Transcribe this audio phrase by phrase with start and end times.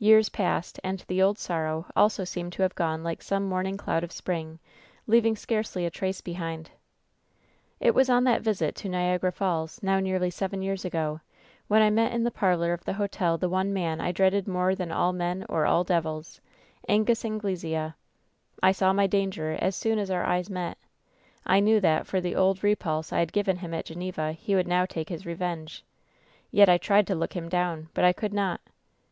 [0.00, 4.02] "Years passed, and the old sorrow also seemed to have gone like some morning cloud
[4.02, 4.58] of spring,
[5.06, 6.72] leaving scarcely a trace behind.
[7.78, 11.20] "It was on that visit to Niagara Falls, now nearly seven years ago,
[11.68, 14.74] when I met in the parlor of the hotel the one man I dreaded more
[14.74, 16.40] than all men or all devils—
[16.88, 17.92] Angus Anglesea!
[18.60, 20.76] "I saw my danger as soon as our eyes met.
[21.46, 24.66] I knew that for the old repulse I had given him at Geneva he would
[24.66, 25.84] now take his revenge.
[26.50, 28.60] Yet I tried to look him down, but I could not.